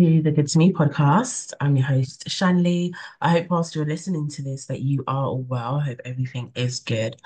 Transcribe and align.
to 0.00 0.22
the 0.22 0.30
Good 0.30 0.48
to 0.48 0.58
Me 0.58 0.72
podcast. 0.72 1.52
I'm 1.60 1.76
your 1.76 1.84
host, 1.84 2.24
Shanley. 2.26 2.94
I 3.20 3.28
hope 3.28 3.50
whilst 3.50 3.74
you're 3.74 3.84
listening 3.84 4.28
to 4.28 4.40
this 4.40 4.64
that 4.64 4.80
you 4.80 5.04
are 5.06 5.26
all 5.26 5.42
well. 5.42 5.74
I 5.74 5.80
hope 5.80 6.00
everything 6.06 6.50
is 6.54 6.80
good. 6.80 7.16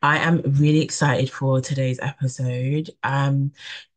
I 0.00 0.18
am 0.18 0.40
really 0.46 0.80
excited 0.80 1.28
for 1.28 1.60
today's 1.60 1.98
episode. 2.00 2.90
Um, 3.02 3.50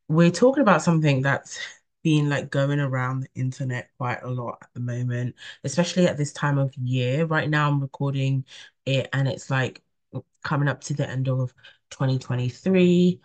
we're 0.07 0.31
talking 0.31 0.63
about 0.63 0.81
something 0.81 1.21
that's 1.21 1.59
been 2.01 2.27
like 2.27 2.49
going 2.49 2.79
around 2.79 3.19
the 3.19 3.39
internet 3.39 3.91
quite 3.99 4.23
a 4.23 4.31
lot 4.31 4.57
at 4.63 4.73
the 4.73 4.79
moment, 4.79 5.35
especially 5.63 6.07
at 6.07 6.17
this 6.17 6.33
time 6.33 6.57
of 6.57 6.73
year. 6.75 7.27
Right 7.27 7.47
now, 7.47 7.69
I'm 7.69 7.79
recording 7.79 8.45
it 8.87 9.09
and 9.13 9.27
it's 9.27 9.51
like 9.51 9.83
coming 10.43 10.67
up 10.67 10.81
to 10.85 10.95
the 10.95 11.07
end 11.07 11.29
of 11.29 11.53
2023. 11.91 13.21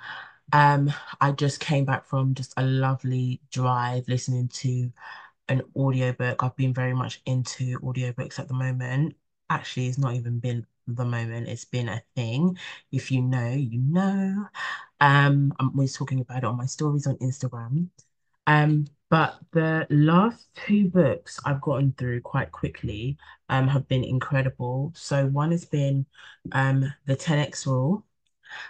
Um, 0.53 0.93
I 1.21 1.33
just 1.33 1.61
came 1.61 1.85
back 1.85 2.07
from 2.07 2.35
just 2.35 2.53
a 2.57 2.63
lovely 2.63 3.41
drive 3.51 4.09
listening 4.09 4.49
to 4.49 4.93
an 5.49 5.63
audiobook. 5.77 6.43
I've 6.43 6.57
been 6.57 6.75
very 6.75 6.95
much 6.95 7.23
into 7.27 7.79
audiobooks 7.81 8.39
at 8.39 8.49
the 8.49 8.55
moment. 8.55 9.17
Actually, 9.50 9.89
it's 9.89 9.99
not 9.99 10.14
even 10.14 10.39
been 10.41 10.67
the 10.89 11.05
moment, 11.05 11.49
it's 11.49 11.64
been 11.64 11.89
a 11.89 12.03
thing. 12.17 12.59
If 12.93 13.11
you 13.13 13.23
know, 13.23 13.50
you 13.53 13.79
know. 13.81 14.49
Um, 15.00 15.53
I'm 15.59 15.71
always 15.71 15.95
talking 15.97 16.21
about 16.21 16.39
it 16.39 16.45
on 16.45 16.57
my 16.57 16.67
stories 16.67 17.07
on 17.07 17.17
Instagram. 17.19 17.89
Um, 18.47 18.86
but 19.11 19.39
the 19.53 19.86
last 19.91 20.49
two 20.55 20.89
books 20.89 21.39
I've 21.45 21.61
gotten 21.61 21.93
through 21.99 22.22
quite 22.22 22.50
quickly 22.53 23.19
um 23.49 23.69
have 23.69 23.86
been 23.89 24.05
incredible. 24.05 24.93
So 24.97 25.27
one 25.27 25.50
has 25.53 25.64
been 25.64 26.07
um 26.53 26.93
The 27.07 27.17
10X 27.17 27.67
Rule 27.67 28.05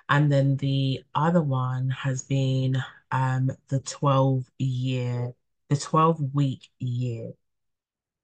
and 0.09 0.31
then 0.33 0.57
the 0.57 1.05
other 1.15 1.43
one 1.43 1.91
has 1.91 2.23
been 2.23 2.77
um 3.11 3.51
the 3.69 3.81
12 3.81 4.51
year, 4.59 5.35
the 5.69 5.77
12 5.77 6.21
week 6.35 6.69
year. 6.79 7.33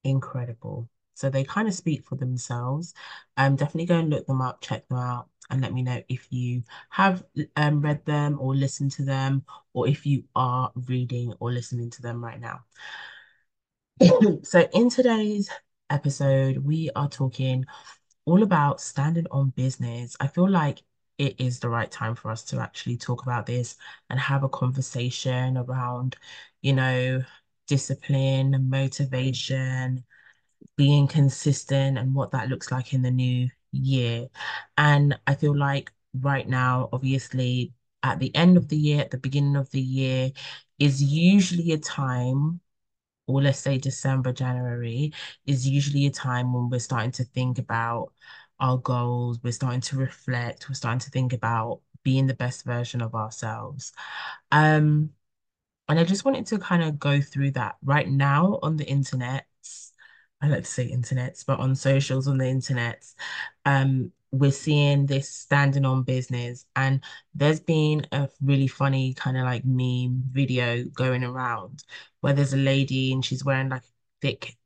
Incredible. 0.04 0.88
So 1.14 1.28
they 1.30 1.44
kind 1.44 1.68
of 1.68 1.74
speak 1.74 2.04
for 2.06 2.14
themselves. 2.16 2.94
Um, 3.36 3.56
definitely 3.56 3.86
go 3.86 3.98
and 3.98 4.10
look 4.10 4.26
them 4.26 4.40
up, 4.40 4.60
check 4.60 4.88
them 4.88 4.98
out, 4.98 5.28
and 5.50 5.60
let 5.60 5.72
me 5.72 5.82
know 5.82 6.02
if 6.08 6.26
you 6.32 6.62
have 6.90 7.24
um 7.56 7.80
read 7.82 8.04
them 8.04 8.38
or 8.40 8.54
listened 8.54 8.92
to 8.92 9.04
them, 9.04 9.44
or 9.72 9.88
if 9.88 10.06
you 10.06 10.24
are 10.36 10.72
reading 10.86 11.34
or 11.40 11.50
listening 11.52 11.90
to 11.90 12.02
them 12.02 12.24
right 12.24 12.40
now. 12.40 12.64
So 14.44 14.68
in 14.72 14.90
today's 14.90 15.50
episode, 15.90 16.58
we 16.58 16.90
are 16.94 17.08
talking 17.08 17.64
all 18.24 18.42
about 18.42 18.80
standing 18.80 19.26
on 19.30 19.50
business. 19.50 20.16
I 20.20 20.26
feel 20.28 20.48
like 20.48 20.82
it 21.18 21.40
is 21.40 21.58
the 21.60 21.68
right 21.68 21.90
time 21.90 22.14
for 22.14 22.30
us 22.30 22.44
to 22.44 22.60
actually 22.60 22.96
talk 22.96 23.22
about 23.22 23.46
this 23.46 23.76
and 24.10 24.18
have 24.20 24.44
a 24.44 24.48
conversation 24.48 25.56
around, 25.56 26.16
you 26.62 26.72
know, 26.72 27.22
discipline, 27.66 28.68
motivation, 28.70 30.04
being 30.76 31.06
consistent, 31.08 31.98
and 31.98 32.14
what 32.14 32.30
that 32.32 32.48
looks 32.48 32.70
like 32.70 32.92
in 32.94 33.02
the 33.02 33.10
new 33.10 33.48
year. 33.72 34.28
And 34.76 35.18
I 35.26 35.34
feel 35.34 35.56
like 35.56 35.92
right 36.14 36.48
now, 36.48 36.88
obviously, 36.92 37.72
at 38.02 38.18
the 38.20 38.34
end 38.34 38.56
of 38.56 38.68
the 38.68 38.76
year, 38.76 39.00
at 39.00 39.10
the 39.10 39.18
beginning 39.18 39.56
of 39.56 39.70
the 39.70 39.80
year, 39.80 40.30
is 40.78 41.02
usually 41.02 41.72
a 41.72 41.78
time 41.78 42.60
or 43.26 43.42
let's 43.42 43.58
say 43.58 43.78
December, 43.78 44.32
January, 44.32 45.12
is 45.46 45.68
usually 45.68 46.06
a 46.06 46.10
time 46.10 46.52
when 46.52 46.68
we're 46.70 46.80
starting 46.80 47.12
to 47.12 47.24
think 47.24 47.58
about 47.58 48.12
our 48.60 48.78
goals, 48.78 49.38
we're 49.42 49.52
starting 49.52 49.80
to 49.82 49.96
reflect, 49.96 50.68
we're 50.68 50.74
starting 50.74 51.00
to 51.00 51.10
think 51.10 51.32
about 51.32 51.80
being 52.02 52.26
the 52.26 52.34
best 52.34 52.64
version 52.64 53.02
of 53.02 53.14
ourselves. 53.14 53.92
Um, 54.52 55.10
and 55.88 55.98
I 55.98 56.04
just 56.04 56.24
wanted 56.24 56.46
to 56.46 56.58
kind 56.58 56.82
of 56.82 56.98
go 56.98 57.20
through 57.20 57.52
that 57.52 57.76
right 57.82 58.08
now 58.08 58.58
on 58.62 58.76
the 58.76 58.86
internet. 58.86 59.46
I 60.40 60.48
like 60.48 60.64
to 60.64 60.70
say 60.70 60.90
internets, 60.90 61.44
but 61.44 61.58
on 61.60 61.74
socials 61.74 62.28
on 62.28 62.38
the 62.38 62.46
internet, 62.46 63.04
um, 63.64 64.12
we're 64.30 64.52
seeing 64.52 65.06
this 65.06 65.28
standing 65.30 65.84
on 65.84 66.02
business. 66.02 66.66
And 66.76 67.02
there's 67.34 67.60
been 67.60 68.06
a 68.12 68.28
really 68.42 68.68
funny 68.68 69.14
kind 69.14 69.36
of 69.36 69.44
like 69.44 69.64
meme 69.64 70.22
video 70.30 70.84
going 70.84 71.24
around 71.24 71.84
where 72.20 72.34
there's 72.34 72.52
a 72.54 72.58
lady 72.58 73.12
and 73.12 73.24
she's 73.24 73.44
wearing 73.44 73.70
like 73.70 73.82
thick 74.20 74.56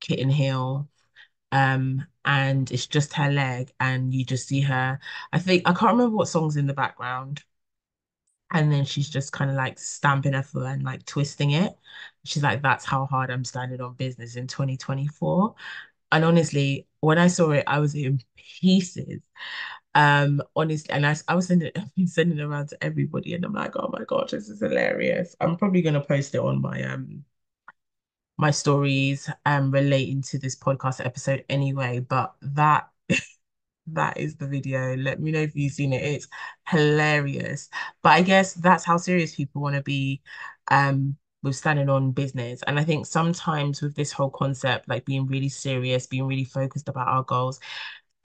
kitten 0.00 0.30
heel. 0.30 0.88
Um, 1.52 2.06
and 2.24 2.70
it's 2.72 2.86
just 2.86 3.12
her 3.14 3.30
leg, 3.30 3.72
and 3.80 4.12
you 4.14 4.24
just 4.24 4.48
see 4.48 4.60
her. 4.62 4.98
I 5.32 5.38
think 5.38 5.62
I 5.66 5.72
can't 5.74 5.92
remember 5.92 6.16
what 6.16 6.28
song's 6.28 6.56
in 6.56 6.66
the 6.66 6.74
background 6.74 7.42
and 8.52 8.70
then 8.70 8.84
she's 8.84 9.08
just 9.08 9.32
kind 9.32 9.50
of 9.50 9.56
like 9.56 9.78
stamping 9.78 10.32
her 10.32 10.42
foot 10.42 10.66
and 10.66 10.82
like 10.84 11.04
twisting 11.04 11.50
it. 11.52 11.76
She's 12.24 12.42
like, 12.42 12.62
that's 12.62 12.84
how 12.84 13.06
hard 13.06 13.30
I'm 13.30 13.44
standing 13.44 13.80
on 13.80 13.94
business 13.94 14.36
in 14.36 14.46
2024. 14.46 15.54
And 16.12 16.24
honestly, 16.24 16.86
when 17.00 17.18
I 17.18 17.26
saw 17.26 17.50
it, 17.50 17.64
I 17.66 17.80
was 17.80 17.94
in 17.94 18.20
pieces. 18.36 19.20
Um, 19.94 20.42
honestly, 20.56 20.90
and 20.92 21.06
I, 21.06 21.16
I 21.28 21.34
was 21.34 21.48
sending, 21.48 21.72
I've 21.76 21.94
been 21.96 22.06
sending 22.08 22.38
it 22.38 22.42
around 22.44 22.68
to 22.70 22.84
everybody, 22.84 23.34
and 23.34 23.44
I'm 23.44 23.54
like, 23.54 23.76
oh 23.76 23.90
my 23.92 24.04
gosh, 24.06 24.32
this 24.32 24.48
is 24.48 24.60
hilarious. 24.60 25.36
I'm 25.40 25.56
probably 25.56 25.82
gonna 25.82 26.00
post 26.04 26.34
it 26.34 26.40
on 26.40 26.60
my 26.62 26.82
um 26.84 27.24
my 28.38 28.50
stories 28.50 29.30
um 29.46 29.70
relating 29.70 30.22
to 30.22 30.38
this 30.38 30.56
podcast 30.56 31.04
episode 31.04 31.44
anyway, 31.48 32.00
but 32.00 32.34
that 32.42 32.88
that 33.88 34.16
is 34.18 34.36
the 34.36 34.46
video. 34.48 34.96
Let 34.96 35.20
me 35.20 35.32
know 35.32 35.40
if 35.40 35.54
you've 35.56 35.72
seen 35.72 35.92
it. 35.92 36.02
It's 36.02 36.28
hilarious. 36.68 37.68
But 38.02 38.10
I 38.10 38.22
guess 38.22 38.54
that's 38.54 38.84
how 38.84 38.96
serious 38.96 39.34
people 39.34 39.62
want 39.62 39.76
to 39.76 39.82
be 39.82 40.22
um 40.70 41.16
with 41.42 41.56
standing 41.56 41.88
on 41.88 42.10
business. 42.12 42.62
And 42.66 42.78
I 42.78 42.84
think 42.84 43.06
sometimes 43.06 43.80
with 43.82 43.94
this 43.94 44.10
whole 44.12 44.30
concept, 44.30 44.88
like 44.88 45.04
being 45.04 45.26
really 45.26 45.48
serious, 45.48 46.06
being 46.06 46.26
really 46.26 46.44
focused 46.44 46.88
about 46.88 47.08
our 47.08 47.22
goals, 47.22 47.60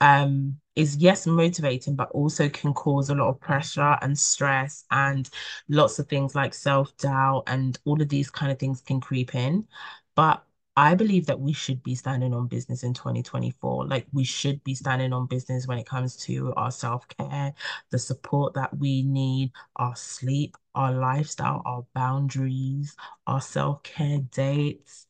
um, 0.00 0.58
is 0.74 0.96
yes, 0.96 1.26
motivating, 1.26 1.94
but 1.94 2.10
also 2.10 2.48
can 2.48 2.72
cause 2.74 3.10
a 3.10 3.14
lot 3.14 3.28
of 3.28 3.40
pressure 3.40 3.96
and 4.02 4.18
stress 4.18 4.84
and 4.90 5.30
lots 5.68 5.98
of 5.98 6.08
things 6.08 6.34
like 6.34 6.54
self-doubt 6.54 7.44
and 7.46 7.78
all 7.84 8.00
of 8.00 8.08
these 8.08 8.30
kind 8.30 8.50
of 8.50 8.58
things 8.58 8.80
can 8.80 9.00
creep 9.00 9.34
in. 9.34 9.66
But 10.14 10.44
I 10.76 10.94
believe 10.94 11.26
that 11.26 11.40
we 11.40 11.52
should 11.52 11.82
be 11.82 11.94
standing 11.94 12.32
on 12.34 12.46
business 12.48 12.82
in 12.82 12.94
2024. 12.94 13.86
Like 13.86 14.06
we 14.12 14.24
should 14.24 14.62
be 14.64 14.74
standing 14.74 15.12
on 15.12 15.26
business 15.26 15.66
when 15.66 15.78
it 15.78 15.86
comes 15.86 16.16
to 16.24 16.54
our 16.54 16.70
self-care, 16.70 17.54
the 17.90 17.98
support 17.98 18.54
that 18.54 18.76
we 18.78 19.02
need, 19.02 19.52
our 19.76 19.94
sleep, 19.96 20.56
our 20.74 20.92
lifestyle, 20.92 21.62
our 21.66 21.84
boundaries, 21.94 22.96
our 23.26 23.40
self-care 23.40 24.20
dates, 24.30 25.06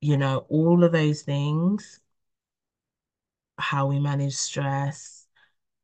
you 0.00 0.16
know, 0.16 0.46
all 0.48 0.84
of 0.84 0.92
those 0.92 1.22
things, 1.22 2.00
how 3.58 3.86
we 3.86 3.98
manage 3.98 4.34
stress, 4.34 5.26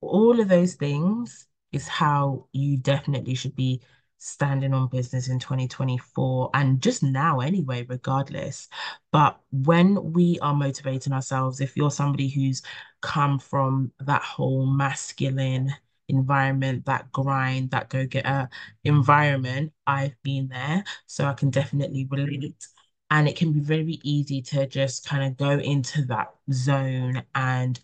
all 0.01 0.41
of 0.41 0.49
those 0.49 0.75
things 0.75 1.49
is 1.73 1.89
how 1.89 2.47
you 2.53 2.77
definitely 2.79 3.35
should 3.35 3.55
be 3.57 3.83
standing 4.19 4.75
on 4.75 4.89
business 4.89 5.29
in 5.29 5.39
2024 5.39 6.51
and 6.55 6.83
just 6.83 7.03
now 7.03 7.41
anyway, 7.41 7.87
regardless. 7.89 8.69
But 9.13 9.39
when 9.51 10.13
we 10.13 10.39
are 10.41 10.55
motivating 10.55 11.13
ourselves, 11.13 11.61
if 11.61 11.77
you're 11.77 11.91
somebody 11.91 12.29
who's 12.29 12.63
come 13.01 13.39
from 13.39 13.93
that 14.01 14.23
whole 14.23 14.67
masculine 14.67 15.73
environment, 16.09 16.85
that 16.87 17.13
grind, 17.13 17.71
that 17.71 17.89
go-getter 17.91 18.49
environment, 18.85 19.73
I've 19.87 20.17
been 20.23 20.49
there, 20.49 20.85
so 21.07 21.25
I 21.25 21.35
can 21.35 21.51
definitely 21.51 22.07
relate. 22.11 22.67
And 23.11 23.29
it 23.29 23.37
can 23.37 23.53
be 23.53 23.61
very 23.61 24.01
easy 24.03 24.43
to 24.43 24.67
just 24.67 25.07
kind 25.07 25.25
of 25.25 25.37
go 25.37 25.59
into 25.59 26.05
that 26.07 26.35
zone 26.53 27.23
and 27.35 27.79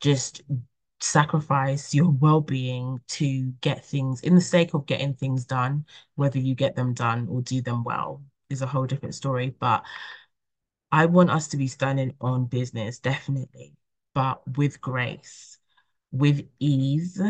just 0.00 0.42
sacrifice 1.02 1.92
your 1.92 2.10
well-being 2.10 3.00
to 3.08 3.52
get 3.60 3.84
things 3.84 4.20
in 4.20 4.34
the 4.34 4.40
sake 4.40 4.72
of 4.74 4.86
getting 4.86 5.14
things 5.14 5.44
done, 5.44 5.84
whether 6.14 6.38
you 6.38 6.54
get 6.54 6.76
them 6.76 6.94
done 6.94 7.26
or 7.28 7.42
do 7.42 7.60
them 7.60 7.82
well 7.82 8.22
is 8.48 8.62
a 8.62 8.66
whole 8.66 8.86
different 8.86 9.14
story. 9.14 9.54
But 9.58 9.84
I 10.92 11.06
want 11.06 11.30
us 11.30 11.48
to 11.48 11.56
be 11.56 11.66
standing 11.66 12.14
on 12.20 12.46
business, 12.46 12.98
definitely, 12.98 13.74
but 14.14 14.42
with 14.56 14.80
grace, 14.80 15.58
with 16.12 16.46
ease, 16.60 17.20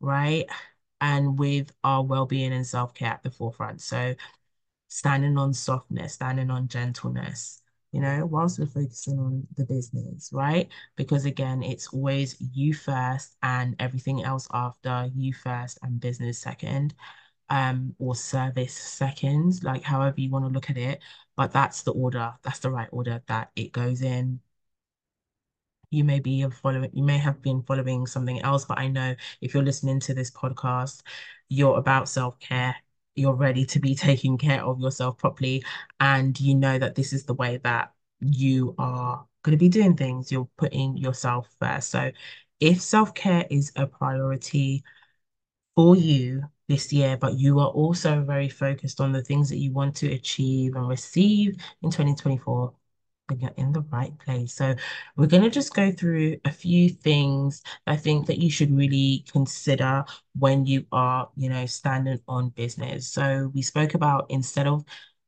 right? 0.00 0.44
And 1.00 1.38
with 1.38 1.72
our 1.82 2.02
well-being 2.02 2.52
and 2.52 2.66
self-care 2.66 3.08
at 3.08 3.22
the 3.22 3.30
forefront. 3.30 3.80
So 3.80 4.14
standing 4.88 5.38
on 5.38 5.54
softness, 5.54 6.14
standing 6.14 6.50
on 6.50 6.68
gentleness, 6.68 7.62
you 7.94 8.00
know, 8.02 8.26
whilst 8.26 8.58
we're 8.58 8.66
focusing 8.66 9.18
on 9.20 9.46
the 9.56 9.64
business, 9.64 10.30
right? 10.32 10.68
Because 10.96 11.26
again, 11.26 11.62
it's 11.62 11.88
always 11.94 12.36
you 12.52 12.74
first 12.74 13.36
and 13.42 13.76
everything 13.78 14.24
else 14.24 14.48
after, 14.52 15.10
you 15.14 15.32
first 15.32 15.78
and 15.82 16.00
business 16.00 16.40
second, 16.40 16.94
um, 17.50 17.94
or 18.00 18.16
service 18.16 18.74
second, 18.74 19.62
like 19.64 19.82
however 19.84 20.20
you 20.20 20.30
want 20.30 20.44
to 20.44 20.50
look 20.50 20.70
at 20.70 20.78
it. 20.78 21.02
But 21.36 21.52
that's 21.52 21.82
the 21.82 21.92
order, 21.92 22.34
that's 22.42 22.60
the 22.60 22.70
right 22.70 22.88
order 22.92 23.22
that 23.28 23.52
it 23.56 23.72
goes 23.72 24.02
in. 24.02 24.40
You 25.90 26.02
may 26.04 26.18
be 26.18 26.44
following, 26.50 26.90
you 26.92 27.04
may 27.04 27.18
have 27.18 27.40
been 27.42 27.62
following 27.62 28.06
something 28.06 28.40
else, 28.42 28.64
but 28.64 28.78
I 28.78 28.88
know 28.88 29.14
if 29.40 29.54
you're 29.54 29.62
listening 29.62 30.00
to 30.00 30.14
this 30.14 30.30
podcast, 30.30 31.02
you're 31.48 31.78
about 31.78 32.08
self-care 32.08 32.74
you're 33.14 33.34
ready 33.34 33.64
to 33.66 33.78
be 33.80 33.94
taking 33.94 34.38
care 34.38 34.62
of 34.62 34.80
yourself 34.80 35.18
properly 35.18 35.64
and 36.00 36.38
you 36.40 36.54
know 36.54 36.78
that 36.78 36.94
this 36.94 37.12
is 37.12 37.24
the 37.24 37.34
way 37.34 37.58
that 37.64 37.92
you 38.20 38.74
are 38.78 39.26
going 39.42 39.52
to 39.52 39.58
be 39.58 39.68
doing 39.68 39.96
things. 39.96 40.32
You're 40.32 40.48
putting 40.56 40.96
yourself 40.96 41.48
first. 41.60 41.90
So 41.90 42.10
if 42.60 42.80
self-care 42.80 43.46
is 43.50 43.72
a 43.76 43.86
priority 43.86 44.82
for 45.74 45.96
you 45.96 46.42
this 46.68 46.92
year, 46.92 47.16
but 47.16 47.34
you 47.34 47.58
are 47.60 47.68
also 47.68 48.22
very 48.22 48.48
focused 48.48 49.00
on 49.00 49.12
the 49.12 49.22
things 49.22 49.48
that 49.50 49.58
you 49.58 49.72
want 49.72 49.96
to 49.96 50.12
achieve 50.12 50.76
and 50.76 50.88
receive 50.88 51.56
in 51.82 51.90
2024, 51.90 52.72
you're 53.38 53.50
in 53.56 53.72
the 53.72 53.80
right 53.90 54.16
place. 54.18 54.54
So 54.54 54.74
we're 55.16 55.26
going 55.26 55.42
to 55.42 55.50
just 55.50 55.74
go 55.74 55.90
through 55.90 56.36
a 56.44 56.50
few 56.50 56.88
things 56.88 57.62
I 57.86 57.96
think 57.96 58.26
that 58.26 58.38
you 58.38 58.50
should 58.50 58.76
really 58.76 59.24
consider 59.30 60.04
when 60.38 60.66
you 60.66 60.86
are, 60.92 61.28
you 61.36 61.48
know, 61.48 61.66
standing 61.66 62.20
on 62.28 62.50
business. 62.50 63.08
So 63.08 63.50
we 63.54 63.62
spoke 63.62 63.94
about 63.94 64.26
instead 64.28 64.66
of 64.66 64.84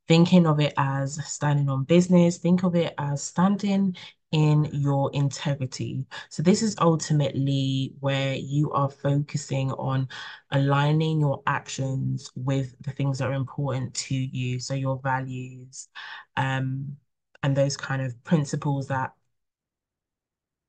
thinking 0.08 0.46
of 0.46 0.60
it 0.60 0.74
as 0.76 1.24
standing 1.26 1.68
on 1.68 1.84
business, 1.84 2.38
think 2.38 2.62
of 2.62 2.74
it 2.76 2.94
as 2.98 3.22
standing 3.22 3.96
in 4.32 4.64
your 4.72 5.10
integrity. 5.14 6.04
So 6.28 6.42
this 6.42 6.62
is 6.62 6.76
ultimately 6.80 7.94
where 8.00 8.34
you 8.34 8.70
are 8.72 8.90
focusing 8.90 9.72
on 9.72 10.08
aligning 10.50 11.20
your 11.20 11.42
actions 11.46 12.30
with 12.34 12.74
the 12.82 12.90
things 12.90 13.18
that 13.18 13.28
are 13.28 13.34
important 13.34 13.94
to 13.94 14.14
you. 14.14 14.60
So 14.60 14.74
your 14.74 15.00
values, 15.02 15.88
um, 16.36 16.96
and 17.46 17.56
those 17.56 17.76
kind 17.76 18.02
of 18.02 18.22
principles 18.24 18.88
that 18.88 19.12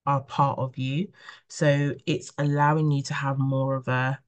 are 0.06 0.22
part 0.22 0.60
of 0.60 0.78
you. 0.78 1.08
So 1.50 1.96
it's 2.06 2.32
allowing 2.38 2.92
you 2.92 3.02
to 3.02 3.16
have 3.16 3.40
more 3.40 3.76
of 3.76 3.88
a 3.88 4.20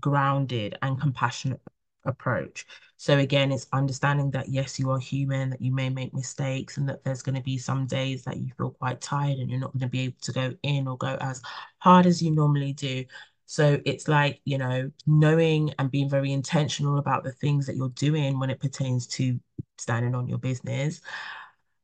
grounded 0.00 0.76
and 0.82 1.00
compassionate 1.00 1.60
approach. 2.04 2.66
So 2.96 3.18
again, 3.18 3.52
it's 3.52 3.68
understanding 3.72 4.32
that 4.32 4.48
yes, 4.48 4.80
you 4.80 4.90
are 4.90 4.98
human, 4.98 5.48
that 5.50 5.62
you 5.62 5.72
may 5.72 5.88
make 5.88 6.12
mistakes, 6.12 6.76
and 6.76 6.88
that 6.88 7.04
there's 7.04 7.22
going 7.22 7.36
to 7.36 7.42
be 7.42 7.56
some 7.56 7.86
days 7.86 8.24
that 8.24 8.36
you 8.36 8.50
feel 8.58 8.70
quite 8.72 9.00
tired 9.00 9.38
and 9.38 9.48
you're 9.48 9.60
not 9.60 9.72
going 9.72 9.82
to 9.82 9.86
be 9.86 10.00
able 10.00 10.18
to 10.22 10.32
go 10.32 10.54
in 10.64 10.88
or 10.88 10.96
go 10.96 11.16
as 11.20 11.40
hard 11.78 12.06
as 12.06 12.20
you 12.20 12.32
normally 12.32 12.72
do. 12.72 13.04
So 13.44 13.80
it's 13.84 14.08
like, 14.08 14.40
you 14.44 14.58
know, 14.58 14.90
knowing 15.06 15.72
and 15.78 15.88
being 15.88 16.10
very 16.10 16.32
intentional 16.32 16.98
about 16.98 17.22
the 17.22 17.30
things 17.30 17.64
that 17.66 17.76
you're 17.76 17.90
doing 17.90 18.40
when 18.40 18.50
it 18.50 18.58
pertains 18.58 19.06
to 19.08 19.38
standing 19.78 20.16
on 20.16 20.26
your 20.26 20.38
business, 20.38 21.00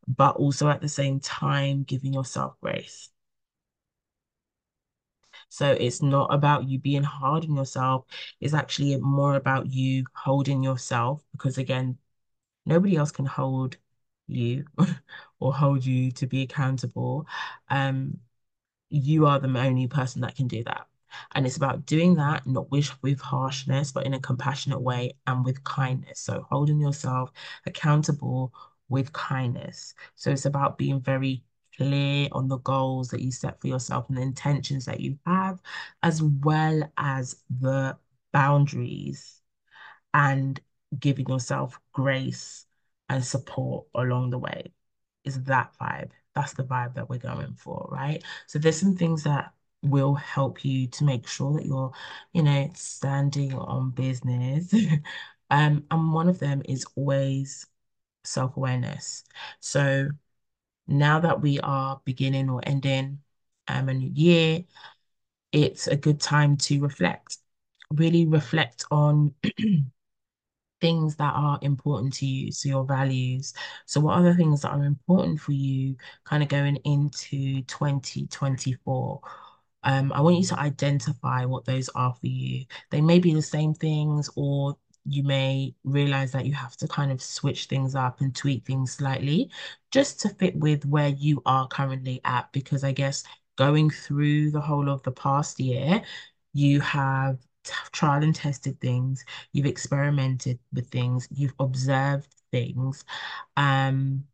but 0.09 0.37
also 0.37 0.69
at 0.69 0.81
the 0.81 0.89
same 0.89 1.21
time 1.21 1.85
giving 1.85 2.13
yourself 2.15 2.57
grace. 2.61 3.11
So 5.49 5.73
it's 5.73 6.03
not 6.03 6.33
about 6.33 6.69
you 6.69 6.79
being 6.79 7.03
hard 7.03 7.45
on 7.45 7.57
yourself. 7.57 8.05
It's 8.41 8.55
actually 8.55 8.97
more 9.01 9.35
about 9.37 9.67
you 9.73 10.05
holding 10.15 10.63
yourself 10.63 11.23
because 11.33 11.59
again, 11.59 11.99
nobody 12.67 12.97
else 12.97 13.13
can 13.13 13.27
hold 13.27 13.77
you 14.29 14.67
or 15.41 15.55
hold 15.55 15.85
you 15.85 16.13
to 16.13 16.27
be 16.27 16.43
accountable. 16.43 17.27
Um, 17.71 18.19
you 18.91 19.27
are 19.27 19.41
the 19.41 19.49
only 19.59 19.89
person 19.89 20.23
that 20.23 20.37
can 20.37 20.49
do 20.49 20.65
that. 20.65 20.87
And 21.35 21.47
it's 21.47 21.57
about 21.57 21.87
doing 21.87 22.15
that, 22.17 22.47
not 22.47 22.71
with, 22.71 22.91
with 23.03 23.21
harshness, 23.21 23.93
but 23.93 24.07
in 24.07 24.15
a 24.15 24.21
compassionate 24.21 24.81
way 24.81 25.15
and 25.27 25.45
with 25.45 25.65
kindness. 25.65 26.21
So 26.21 26.47
holding 26.51 26.81
yourself 26.81 27.33
accountable 27.67 28.53
with 28.89 29.13
kindness. 29.13 29.95
So 30.17 30.31
it's 30.31 30.47
about 30.47 30.79
being 30.79 31.01
very 31.01 31.45
clear 31.77 32.29
on 32.33 32.49
the 32.49 32.59
goals 32.59 33.09
that 33.09 33.23
you 33.23 33.31
set 33.31 33.61
for 33.61 33.67
yourself 33.69 34.09
and 34.09 34.19
the 34.19 34.23
intentions 34.23 34.85
that 34.87 35.01
you 35.01 35.19
have, 35.27 35.61
as 36.03 36.23
well 36.23 36.83
as 36.99 37.37
the 37.61 37.97
boundaries 38.33 39.41
and 40.15 40.61
giving 40.99 41.27
yourself 41.29 41.79
grace 41.93 42.67
and 43.09 43.25
support 43.25 43.87
along 43.95 44.31
the 44.31 44.39
way 44.39 44.73
is 45.25 45.43
that 45.45 45.73
vibe. 45.81 46.11
That's 46.35 46.55
the 46.55 46.65
vibe 46.65 46.95
that 46.95 47.09
we're 47.09 47.19
going 47.19 47.55
for, 47.55 47.89
right? 47.91 48.23
So 48.47 48.59
there's 48.59 48.79
some 48.79 48.97
things 48.97 49.23
that 49.25 49.53
will 49.83 50.15
help 50.15 50.65
you 50.65 50.87
to 50.89 51.05
make 51.05 51.27
sure 51.27 51.55
that 51.55 51.67
you're, 51.67 51.93
you 52.33 52.43
know, 52.43 52.71
standing 52.75 53.55
on 53.55 53.91
business. 53.91 54.73
um, 55.51 55.85
and 55.91 56.13
one 56.13 56.29
of 56.29 56.39
them 56.39 56.63
is 56.67 56.87
always 56.97 57.67
self-awareness. 58.25 59.25
So 59.61 60.09
now 60.87 61.21
that 61.21 61.41
we 61.41 61.61
are 61.61 62.01
beginning 62.05 62.51
or 62.51 62.61
ending 62.65 63.21
um, 63.69 63.89
a 63.89 63.95
new 63.95 64.11
year, 64.15 64.65
it's 65.53 65.87
a 65.89 65.97
good 65.97 66.21
time 66.21 66.57
to 66.57 66.81
reflect, 66.81 67.39
really 67.93 68.27
reflect 68.27 68.85
on 68.91 69.35
things 70.81 71.17
that 71.17 71.33
are 71.35 71.59
important 71.63 72.13
to 72.15 72.27
you, 72.27 72.51
so 72.53 72.69
your 72.69 72.85
values. 72.85 73.55
So 73.87 74.01
what 74.01 74.15
are 74.19 74.23
the 74.23 74.35
things 74.35 74.63
that 74.63 74.73
are 74.73 74.85
important 74.85 75.41
for 75.41 75.53
you 75.53 75.97
kind 76.25 76.43
of 76.43 76.49
going 76.49 76.77
into 76.85 77.63
2024? 77.63 79.21
Um, 79.85 80.13
I 80.13 80.21
want 80.21 80.37
you 80.37 80.45
to 80.47 80.59
identify 80.59 81.45
what 81.45 81.65
those 81.65 81.89
are 81.91 82.15
for 82.15 82.27
you. 82.27 82.65
They 82.91 83.01
may 83.01 83.19
be 83.19 83.35
the 83.35 83.43
same 83.43 83.75
things, 83.75 84.31
or 84.37 84.77
you 85.05 85.23
may 85.23 85.75
realize 85.85 86.33
that 86.33 86.47
you 86.47 86.55
have 86.55 86.77
to 86.79 86.89
kind 86.89 87.11
of 87.13 87.23
switch 87.23 87.67
things 87.67 87.95
up 87.95 88.21
and 88.21 88.35
tweak 88.35 88.65
things 88.67 88.93
slightly 88.93 89.51
just 89.91 90.21
to 90.21 90.29
fit 90.31 90.57
with 90.57 90.85
where 90.87 91.09
you 91.09 91.43
are 91.47 91.67
currently 91.69 92.21
at. 92.25 92.53
Because 92.53 92.85
I 92.85 92.93
guess 92.93 93.25
going 93.57 93.91
through 93.91 94.51
the 94.51 94.61
whole 94.61 94.89
of 94.89 95.03
the 95.03 95.13
past 95.13 95.59
year, 95.61 96.03
you 96.53 96.81
have 96.81 97.39
tried 97.93 98.25
and 98.25 98.35
tested 98.35 98.81
things, 98.81 99.25
you've 99.53 99.67
experimented 99.67 100.59
with 100.73 100.89
things, 100.91 101.29
you've 101.31 101.55
observed 101.59 102.29
things. 102.51 103.05
Um, 103.57 104.25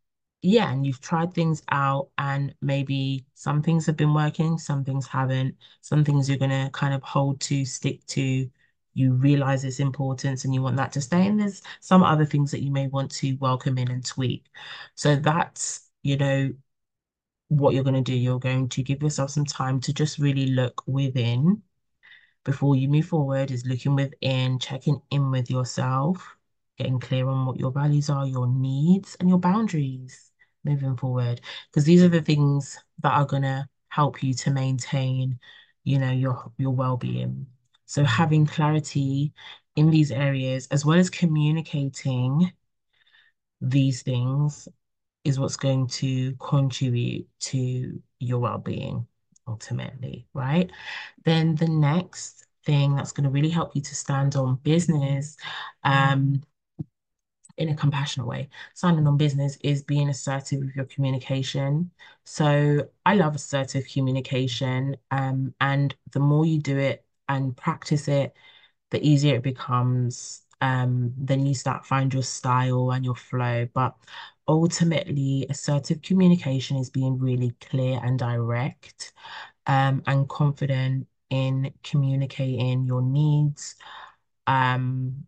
yeah, 0.43 0.70
and 0.73 0.87
you've 0.87 1.00
tried 1.00 1.35
things 1.35 1.62
out, 1.70 2.11
and 2.19 2.55
maybe 2.62 3.26
some 3.35 3.61
things 3.62 3.87
have 3.87 3.97
been 3.97 4.15
working, 4.15 4.56
some 4.59 4.85
things 4.85 5.06
haven't, 5.06 5.56
some 5.81 6.05
things 6.05 6.29
you're 6.29 6.38
gonna 6.38 6.70
kind 6.73 6.94
of 6.94 7.03
hold 7.03 7.41
to, 7.43 7.65
stick 7.65 8.05
to. 8.06 8.49
You 8.98 9.12
realize 9.12 9.64
its 9.64 9.78
importance 9.80 10.44
and 10.44 10.52
you 10.52 10.60
want 10.60 10.76
that 10.76 10.92
to 10.92 11.00
stay. 11.00 11.26
And 11.26 11.40
there's 11.40 11.62
some 11.80 12.02
other 12.02 12.26
things 12.26 12.50
that 12.50 12.62
you 12.62 12.72
may 12.72 12.88
want 12.88 13.10
to 13.12 13.36
welcome 13.40 13.78
in 13.78 13.90
and 13.90 14.04
tweak. 14.04 14.46
So 14.96 15.14
that's, 15.14 15.88
you 16.02 16.16
know, 16.16 16.52
what 17.48 17.74
you're 17.74 17.84
going 17.84 18.02
to 18.02 18.12
do. 18.12 18.14
You're 18.14 18.40
going 18.40 18.68
to 18.70 18.82
give 18.82 19.02
yourself 19.02 19.30
some 19.30 19.44
time 19.44 19.80
to 19.82 19.92
just 19.92 20.18
really 20.18 20.46
look 20.46 20.82
within 20.86 21.62
before 22.44 22.74
you 22.76 22.88
move 22.88 23.06
forward 23.06 23.50
is 23.50 23.66
looking 23.66 23.94
within, 23.94 24.58
checking 24.58 25.00
in 25.10 25.30
with 25.30 25.50
yourself, 25.50 26.36
getting 26.78 26.98
clear 26.98 27.28
on 27.28 27.46
what 27.46 27.58
your 27.60 27.70
values 27.70 28.10
are, 28.10 28.26
your 28.26 28.48
needs, 28.48 29.16
and 29.20 29.28
your 29.28 29.38
boundaries 29.38 30.32
moving 30.64 30.96
forward. 30.96 31.40
Because 31.70 31.84
these 31.84 32.02
are 32.02 32.08
the 32.08 32.22
things 32.22 32.78
that 33.02 33.12
are 33.12 33.26
gonna 33.26 33.69
help 33.90 34.22
you 34.22 34.34
to 34.34 34.50
maintain, 34.50 35.38
you 35.84 35.98
know, 35.98 36.10
your 36.10 36.50
your 36.58 36.72
well-being. 36.72 37.46
So 37.88 38.04
having 38.04 38.46
clarity 38.46 39.32
in 39.74 39.90
these 39.90 40.12
areas, 40.12 40.68
as 40.70 40.84
well 40.84 40.98
as 40.98 41.08
communicating 41.10 42.52
these 43.60 44.02
things, 44.02 44.68
is 45.24 45.40
what's 45.40 45.56
going 45.56 45.86
to 45.86 46.34
contribute 46.34 47.26
to 47.40 48.00
your 48.20 48.38
well-being 48.38 49.06
ultimately, 49.46 50.26
right? 50.34 50.70
Then 51.24 51.54
the 51.56 51.68
next 51.68 52.46
thing 52.64 52.94
that's 52.94 53.12
going 53.12 53.24
to 53.24 53.30
really 53.30 53.48
help 53.48 53.74
you 53.74 53.80
to 53.80 53.94
stand 53.94 54.36
on 54.36 54.56
business 54.56 55.38
um, 55.82 56.42
in 57.56 57.70
a 57.70 57.74
compassionate 57.74 58.28
way. 58.28 58.50
Standing 58.74 59.06
on 59.06 59.16
business 59.16 59.56
is 59.64 59.82
being 59.82 60.10
assertive 60.10 60.60
with 60.60 60.76
your 60.76 60.84
communication. 60.84 61.90
So 62.24 62.86
I 63.06 63.14
love 63.14 63.34
assertive 63.34 63.88
communication. 63.88 64.96
Um, 65.10 65.54
and 65.60 65.96
the 66.12 66.20
more 66.20 66.44
you 66.44 66.58
do 66.58 66.76
it 66.76 67.04
and 67.29 67.56
practice 67.56 68.08
it, 68.08 68.35
the 68.91 69.06
easier 69.06 69.37
it 69.37 69.43
becomes. 69.43 70.43
Um, 70.61 71.15
then 71.17 71.47
you 71.47 71.55
start 71.55 71.87
find 71.87 72.13
your 72.13 72.23
style 72.25 72.91
and 72.93 73.05
your 73.05 73.15
flow. 73.17 73.69
But 73.75 73.97
ultimately, 74.49 75.47
assertive 75.51 76.03
communication 76.03 76.77
is 76.79 76.91
being 76.91 77.19
really 77.19 77.53
clear 77.61 78.01
and 78.03 78.19
direct 78.19 79.13
um, 79.67 80.03
and 80.06 80.29
confident 80.29 81.08
in 81.31 81.73
communicating 81.85 82.87
your 82.87 83.03
needs, 83.03 83.77
um, 84.47 85.27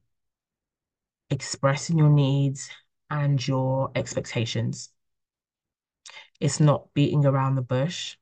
expressing 1.30 1.98
your 1.98 2.10
needs 2.10 2.70
and 3.10 3.46
your 3.46 3.90
expectations. 3.94 4.90
It's 6.40 6.60
not 6.60 6.92
beating 6.94 7.24
around 7.26 7.54
the 7.54 7.62
bush. 7.62 8.16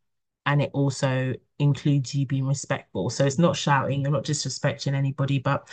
And 0.47 0.63
it 0.63 0.71
also 0.73 1.35
includes 1.59 2.15
you 2.15 2.27
being 2.27 2.47
respectful. 2.47 3.11
So 3.11 3.25
it's 3.25 3.39
not 3.39 3.57
shouting, 3.57 4.03
you're 4.03 4.11
not 4.11 4.25
disrespecting 4.25 4.95
anybody, 4.95 5.39
but 5.39 5.69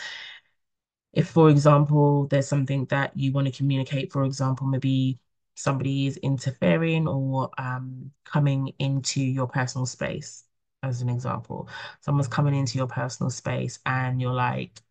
if, 1.12 1.28
for 1.28 1.48
example, 1.48 2.26
there's 2.26 2.48
something 2.48 2.84
that 2.86 3.16
you 3.16 3.32
want 3.32 3.46
to 3.46 3.52
communicate, 3.52 4.12
for 4.12 4.24
example, 4.24 4.66
maybe 4.66 5.18
somebody 5.54 6.06
is 6.06 6.18
interfering 6.18 7.08
or 7.08 7.50
um, 7.58 8.10
coming 8.24 8.72
into 8.78 9.22
your 9.22 9.46
personal 9.46 9.86
space, 9.86 10.44
as 10.82 11.00
an 11.00 11.08
example. 11.08 11.68
Someone's 12.00 12.28
coming 12.28 12.54
into 12.54 12.76
your 12.76 12.86
personal 12.86 13.30
space 13.30 13.78
and 13.86 14.20
you're 14.20 14.34
like, 14.34 14.82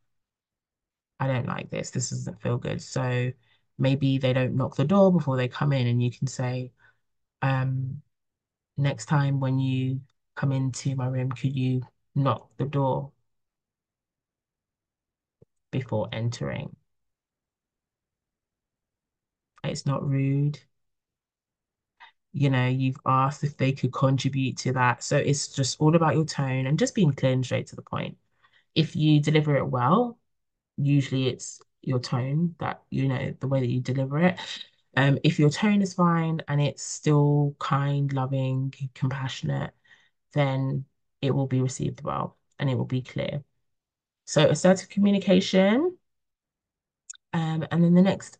I 1.19 1.27
don't 1.27 1.47
like 1.47 1.69
this. 1.69 1.91
This 1.91 2.09
doesn't 2.09 2.41
feel 2.41 2.57
good. 2.57 2.81
So 2.81 3.31
maybe 3.77 4.17
they 4.17 4.33
don't 4.33 4.55
knock 4.55 4.75
the 4.75 4.85
door 4.85 5.11
before 5.11 5.37
they 5.37 5.47
come 5.47 5.71
in, 5.73 5.87
and 5.87 6.01
you 6.01 6.11
can 6.11 6.27
say, 6.27 6.71
um, 7.41 8.01
next 8.77 9.05
time 9.07 9.39
when 9.39 9.59
you 9.59 10.01
come 10.35 10.51
into 10.51 10.95
my 10.95 11.07
room, 11.07 11.31
could 11.31 11.55
you 11.55 11.81
knock 12.15 12.49
the 12.57 12.65
door 12.65 13.11
before 15.69 16.09
entering? 16.11 16.75
It's 19.65 19.85
not 19.85 20.07
rude. 20.07 20.61
You 22.33 22.49
know, 22.49 22.67
you've 22.67 22.97
asked 23.05 23.43
if 23.43 23.55
they 23.57 23.71
could 23.71 23.93
contribute 23.93 24.57
to 24.57 24.73
that. 24.73 25.03
So 25.03 25.17
it's 25.17 25.47
just 25.47 25.79
all 25.79 25.95
about 25.95 26.15
your 26.15 26.25
tone 26.25 26.67
and 26.67 26.77
just 26.77 26.93
being 26.95 27.13
clear 27.13 27.31
and 27.31 27.45
straight 27.45 27.67
to 27.67 27.75
the 27.77 27.81
point. 27.81 28.17
If 28.75 28.95
you 28.95 29.21
deliver 29.21 29.57
it 29.57 29.67
well, 29.67 30.19
usually 30.77 31.27
it's 31.29 31.61
your 31.81 31.99
tone 31.99 32.55
that, 32.59 32.83
you 32.91 33.07
know, 33.09 33.35
the 33.39 33.47
way 33.49 33.61
that 33.61 33.69
you 33.69 33.81
deliver 33.81 34.19
it. 34.19 34.39
Um, 34.97 35.19
if 35.23 35.39
your 35.39 35.49
tone 35.51 35.81
is 35.81 35.93
fine 35.95 36.41
and 36.47 36.61
it's 36.61 36.83
still 36.83 37.55
kind, 37.59 38.11
loving, 38.13 38.73
compassionate, 38.95 39.73
then 40.35 40.85
it 41.21 41.31
will 41.31 41.47
be 41.47 41.61
received 41.61 42.03
well 42.03 42.37
and 42.59 42.69
it 42.69 42.75
will 42.75 42.85
be 42.85 43.01
clear. 43.01 43.43
So 44.25 44.49
assertive 44.49 44.89
communication. 44.89 45.97
Um, 47.33 47.65
and 47.71 47.83
then 47.83 47.93
the 47.95 48.01
next 48.01 48.39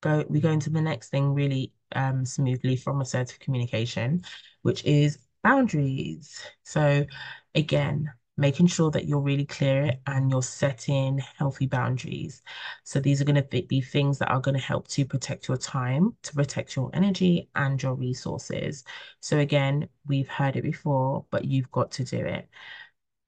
go 0.00 0.24
we 0.28 0.40
go 0.40 0.50
into 0.50 0.70
the 0.70 0.80
next 0.80 1.08
thing 1.08 1.34
really 1.34 1.72
um, 1.92 2.24
smoothly 2.24 2.76
from 2.76 3.00
assertive 3.00 3.38
communication, 3.40 4.24
which 4.62 4.84
is 4.84 5.18
boundaries. 5.42 6.42
So 6.62 7.06
again, 7.54 8.12
making 8.38 8.68
sure 8.68 8.90
that 8.92 9.06
you're 9.06 9.20
really 9.20 9.44
clear 9.44 9.92
and 10.06 10.30
you're 10.30 10.42
setting 10.42 11.18
healthy 11.18 11.66
boundaries. 11.66 12.40
So 12.84 13.00
these 13.00 13.20
are 13.20 13.24
going 13.24 13.42
to 13.42 13.62
be 13.62 13.80
things 13.80 14.18
that 14.18 14.30
are 14.30 14.40
going 14.40 14.56
to 14.56 14.62
help 14.62 14.86
to 14.88 15.04
protect 15.04 15.48
your 15.48 15.56
time, 15.56 16.16
to 16.22 16.34
protect 16.34 16.76
your 16.76 16.90
energy 16.94 17.50
and 17.56 17.82
your 17.82 17.94
resources. 17.94 18.84
So 19.20 19.38
again, 19.38 19.88
we've 20.06 20.28
heard 20.28 20.56
it 20.56 20.62
before, 20.62 21.26
but 21.30 21.44
you've 21.44 21.70
got 21.72 21.90
to 21.92 22.04
do 22.04 22.18
it. 22.24 22.48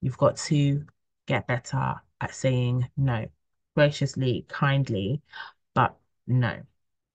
You've 0.00 0.16
got 0.16 0.36
to 0.36 0.86
get 1.26 1.46
better 1.48 1.96
at 2.20 2.34
saying 2.34 2.88
no 2.96 3.26
graciously, 3.74 4.46
kindly, 4.48 5.22
but 5.74 5.96
no 6.28 6.62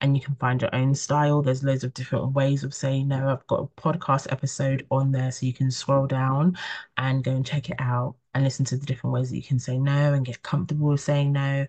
and 0.06 0.16
you 0.16 0.22
can 0.24 0.36
find 0.36 0.62
your 0.62 0.74
own 0.74 0.94
style. 0.96 1.42
There's 1.42 1.64
loads 1.64 1.84
of 1.84 1.94
different 1.94 2.34
ways 2.34 2.64
of 2.64 2.74
saying 2.74 3.08
no. 3.08 3.28
I've 3.30 3.46
got 3.48 3.62
a 3.62 3.82
podcast 3.82 4.32
episode 4.32 4.86
on 4.92 5.12
there 5.12 5.32
so 5.32 5.46
you 5.46 5.54
can 5.54 5.72
scroll 5.72 6.06
down 6.08 6.58
and 6.98 7.24
go 7.24 7.32
and 7.32 7.46
check 7.46 7.70
it 7.70 7.78
out 7.80 8.16
and 8.34 8.44
listen 8.44 8.66
to 8.66 8.78
the 8.78 8.86
different 8.86 9.14
ways 9.14 9.32
that 9.32 9.38
you 9.38 9.44
can 9.44 9.60
say 9.60 9.78
no 9.78 10.14
and 10.14 10.26
get 10.26 10.44
comfortable 10.44 10.90
with 10.90 11.02
saying 11.02 11.34
no. 11.34 11.66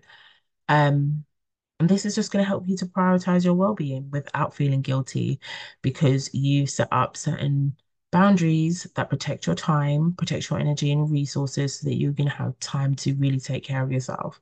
Um, 0.69 1.25
and 1.79 1.89
this 1.89 2.05
is 2.05 2.15
just 2.15 2.31
going 2.31 2.43
to 2.43 2.47
help 2.47 2.67
you 2.67 2.77
to 2.77 2.85
prioritize 2.85 3.43
your 3.43 3.53
well-being 3.55 4.09
without 4.11 4.53
feeling 4.53 4.81
guilty 4.81 5.39
because 5.81 6.33
you 6.33 6.67
set 6.67 6.89
up 6.91 7.17
certain 7.17 7.75
boundaries 8.11 8.87
that 8.95 9.09
protect 9.09 9.47
your 9.47 9.55
time, 9.55 10.13
protect 10.13 10.49
your 10.49 10.59
energy 10.59 10.91
and 10.91 11.11
resources 11.11 11.79
so 11.79 11.89
that 11.89 11.95
you're 11.95 12.13
going 12.13 12.29
to 12.29 12.35
have 12.35 12.57
time 12.59 12.95
to 12.95 13.13
really 13.15 13.39
take 13.39 13.63
care 13.63 13.83
of 13.83 13.91
yourself 13.91 14.39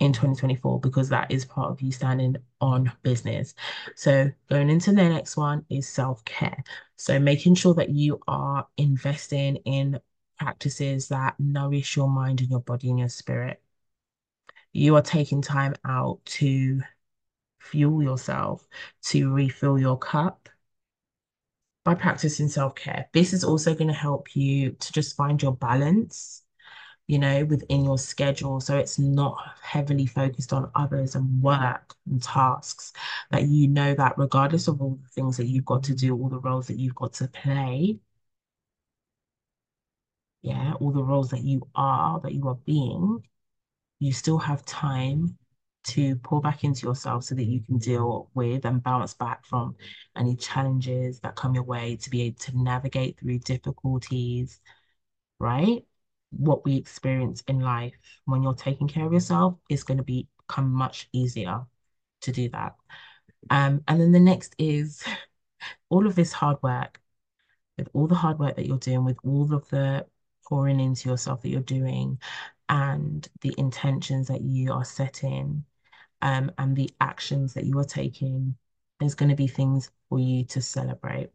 in 0.00 0.12
2024 0.12 0.80
because 0.80 1.08
that 1.10 1.30
is 1.30 1.44
part 1.44 1.70
of 1.70 1.80
you 1.80 1.92
standing 1.92 2.36
on 2.60 2.90
business. 3.02 3.54
So 3.94 4.30
going 4.48 4.70
into 4.70 4.90
the 4.90 5.08
next 5.08 5.36
one 5.36 5.64
is 5.68 5.88
self-care. 5.88 6.64
So 6.96 7.18
making 7.18 7.54
sure 7.54 7.74
that 7.74 7.90
you 7.90 8.20
are 8.26 8.66
investing 8.76 9.56
in 9.56 10.00
practices 10.38 11.08
that 11.08 11.38
nourish 11.38 11.96
your 11.96 12.08
mind 12.08 12.40
and 12.40 12.50
your 12.50 12.60
body 12.60 12.88
and 12.88 12.98
your 12.98 13.10
spirit. 13.10 13.62
You 14.72 14.96
are 14.96 15.02
taking 15.02 15.42
time 15.42 15.74
out 15.84 16.24
to 16.24 16.80
fuel 17.58 18.02
yourself, 18.02 18.66
to 19.02 19.30
refill 19.30 19.78
your 19.78 19.98
cup 19.98 20.48
by 21.84 21.94
practicing 21.94 22.48
self-care. 22.48 23.08
This 23.12 23.32
is 23.34 23.44
also 23.44 23.74
going 23.74 23.88
to 23.88 23.94
help 23.94 24.34
you 24.34 24.72
to 24.72 24.92
just 24.92 25.16
find 25.16 25.42
your 25.42 25.54
balance 25.54 26.42
you 27.10 27.18
know, 27.18 27.44
within 27.46 27.84
your 27.84 27.98
schedule. 27.98 28.60
So 28.60 28.76
it's 28.78 28.98
not 28.98 29.36
heavily 29.62 30.06
focused 30.06 30.52
on 30.52 30.70
others 30.76 31.16
and 31.16 31.42
work 31.42 31.94
and 32.06 32.22
tasks. 32.22 32.92
That 33.32 33.44
you 33.48 33.68
know 33.68 33.94
that 33.96 34.16
regardless 34.18 34.68
of 34.68 34.80
all 34.82 34.96
the 35.02 35.08
things 35.10 35.36
that 35.38 35.46
you've 35.46 35.64
got 35.64 35.82
to 35.84 35.94
do, 35.94 36.16
all 36.16 36.28
the 36.28 36.40
roles 36.40 36.68
that 36.68 36.78
you've 36.78 36.94
got 36.94 37.14
to 37.14 37.28
play, 37.28 37.98
yeah, 40.42 40.72
all 40.80 40.90
the 40.92 41.02
roles 41.02 41.30
that 41.30 41.42
you 41.42 41.62
are, 41.74 42.20
that 42.20 42.32
you 42.34 42.48
are 42.48 42.54
being, 42.66 43.22
you 44.00 44.12
still 44.12 44.38
have 44.38 44.64
time 44.66 45.38
to 45.84 46.16
pour 46.18 46.40
back 46.42 46.64
into 46.64 46.86
yourself 46.86 47.24
so 47.24 47.34
that 47.36 47.44
you 47.46 47.60
can 47.62 47.78
deal 47.78 48.30
with 48.34 48.64
and 48.66 48.82
bounce 48.82 49.14
back 49.14 49.44
from 49.46 49.76
any 50.16 50.36
challenges 50.36 51.20
that 51.20 51.36
come 51.36 51.54
your 51.54 51.64
way 51.64 51.96
to 51.96 52.10
be 52.10 52.22
able 52.22 52.38
to 52.38 52.58
navigate 52.58 53.18
through 53.20 53.38
difficulties, 53.40 54.60
right? 55.40 55.84
What 56.30 56.64
we 56.64 56.76
experience 56.76 57.42
in 57.48 57.60
life 57.60 57.94
when 58.24 58.42
you're 58.42 58.54
taking 58.54 58.88
care 58.88 59.06
of 59.06 59.12
yourself 59.12 59.56
is 59.68 59.84
going 59.84 59.98
to 59.98 60.04
be 60.04 60.28
become 60.50 60.72
much 60.72 61.08
easier 61.12 61.60
to 62.22 62.32
do 62.32 62.48
that. 62.50 62.74
Um, 63.50 63.82
and 63.88 64.00
then 64.00 64.12
the 64.12 64.20
next 64.20 64.54
is 64.58 65.02
all 65.88 66.06
of 66.06 66.14
this 66.14 66.32
hard 66.32 66.58
work, 66.62 67.00
with 67.78 67.88
all 67.92 68.06
the 68.06 68.14
hard 68.14 68.38
work 68.38 68.56
that 68.56 68.66
you're 68.66 68.78
doing, 68.78 69.04
with 69.04 69.18
all 69.24 69.54
of 69.54 69.68
the 69.70 70.06
pouring 70.48 70.80
into 70.80 71.08
yourself 71.08 71.42
that 71.42 71.48
you're 71.48 71.60
doing, 71.60 72.18
and 72.68 73.28
the 73.40 73.54
intentions 73.58 74.28
that 74.28 74.42
you 74.42 74.72
are 74.72 74.84
setting, 74.84 75.64
um, 76.22 76.50
and 76.58 76.76
the 76.76 76.90
actions 77.00 77.54
that 77.54 77.64
you 77.64 77.78
are 77.78 77.84
taking, 77.84 78.56
there's 78.98 79.14
going 79.14 79.30
to 79.30 79.36
be 79.36 79.46
things 79.46 79.90
for 80.08 80.18
you 80.18 80.44
to 80.46 80.60
celebrate. 80.60 81.30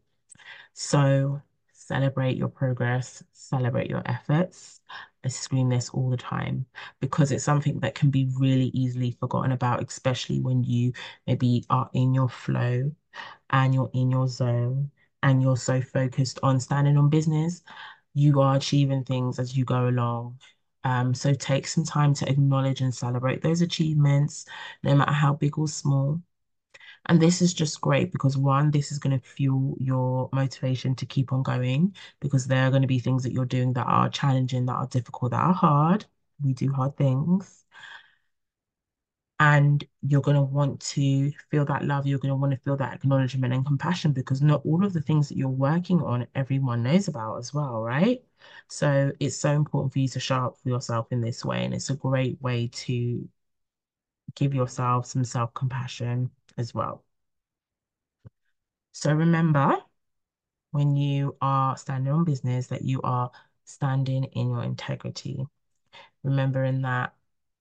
So 0.74 1.40
celebrate 1.86 2.36
your 2.36 2.48
progress, 2.48 3.22
celebrate 3.32 3.88
your 3.88 4.02
efforts. 4.06 4.80
I 5.24 5.28
scream 5.28 5.68
this 5.68 5.90
all 5.90 6.10
the 6.10 6.16
time 6.16 6.66
because 7.00 7.30
it's 7.32 7.44
something 7.44 7.80
that 7.80 7.94
can 7.94 8.10
be 8.10 8.28
really 8.38 8.66
easily 8.74 9.12
forgotten 9.12 9.52
about, 9.52 9.86
especially 9.86 10.40
when 10.40 10.64
you 10.64 10.92
maybe 11.26 11.64
are 11.70 11.88
in 11.94 12.14
your 12.14 12.28
flow 12.28 12.90
and 13.50 13.74
you're 13.74 13.90
in 13.94 14.10
your 14.10 14.28
zone 14.28 14.90
and 15.22 15.42
you're 15.42 15.56
so 15.56 15.80
focused 15.80 16.38
on 16.42 16.60
standing 16.60 16.96
on 16.96 17.08
business. 17.08 17.62
You 18.14 18.40
are 18.40 18.56
achieving 18.56 19.04
things 19.04 19.38
as 19.38 19.56
you 19.56 19.64
go 19.64 19.88
along. 19.88 20.40
Um, 20.84 21.14
so 21.14 21.34
take 21.34 21.66
some 21.66 21.84
time 21.84 22.14
to 22.14 22.28
acknowledge 22.30 22.80
and 22.80 22.94
celebrate 22.94 23.42
those 23.42 23.60
achievements, 23.60 24.46
no 24.82 24.94
matter 24.94 25.12
how 25.12 25.34
big 25.34 25.58
or 25.58 25.68
small. 25.68 26.20
And 27.08 27.20
this 27.20 27.40
is 27.40 27.54
just 27.54 27.80
great 27.80 28.10
because 28.12 28.36
one, 28.36 28.70
this 28.70 28.90
is 28.90 28.98
going 28.98 29.18
to 29.18 29.24
fuel 29.24 29.76
your 29.80 30.28
motivation 30.32 30.94
to 30.96 31.06
keep 31.06 31.32
on 31.32 31.42
going 31.42 31.94
because 32.20 32.46
there 32.46 32.66
are 32.66 32.70
going 32.70 32.82
to 32.82 32.88
be 32.88 32.98
things 32.98 33.22
that 33.22 33.32
you're 33.32 33.44
doing 33.44 33.72
that 33.74 33.86
are 33.86 34.08
challenging, 34.08 34.66
that 34.66 34.74
are 34.74 34.88
difficult, 34.88 35.30
that 35.30 35.40
are 35.40 35.54
hard. 35.54 36.04
We 36.42 36.52
do 36.52 36.72
hard 36.72 36.96
things. 36.96 37.64
And 39.38 39.84
you're 40.00 40.22
going 40.22 40.36
to 40.36 40.42
want 40.42 40.80
to 40.80 41.30
feel 41.50 41.66
that 41.66 41.84
love. 41.84 42.06
You're 42.06 42.18
going 42.18 42.32
to 42.32 42.36
want 42.36 42.52
to 42.52 42.58
feel 42.58 42.76
that 42.78 42.94
acknowledgement 42.94 43.52
and 43.52 43.66
compassion 43.66 44.12
because 44.12 44.40
not 44.40 44.62
all 44.64 44.84
of 44.84 44.94
the 44.94 45.02
things 45.02 45.28
that 45.28 45.36
you're 45.36 45.48
working 45.48 46.02
on, 46.02 46.26
everyone 46.34 46.82
knows 46.82 47.06
about 47.08 47.36
as 47.36 47.52
well, 47.52 47.82
right? 47.82 48.24
So 48.68 49.12
it's 49.20 49.36
so 49.36 49.52
important 49.52 49.92
for 49.92 49.98
you 49.98 50.08
to 50.08 50.20
show 50.20 50.36
up 50.36 50.56
for 50.58 50.70
yourself 50.70 51.08
in 51.12 51.20
this 51.20 51.44
way. 51.44 51.64
And 51.64 51.74
it's 51.74 51.90
a 51.90 51.96
great 51.96 52.40
way 52.40 52.68
to 52.72 53.28
give 54.34 54.54
yourself 54.54 55.06
some 55.06 55.24
self-compassion 55.24 56.30
as 56.58 56.74
well. 56.74 57.04
So 58.92 59.12
remember, 59.12 59.76
when 60.70 60.96
you 60.96 61.36
are 61.40 61.76
standing 61.76 62.12
on 62.12 62.24
business, 62.24 62.68
that 62.68 62.82
you 62.82 63.00
are 63.02 63.30
standing 63.64 64.24
in 64.24 64.50
your 64.50 64.62
integrity. 64.62 65.46
Remembering 66.22 66.82
that, 66.82 67.14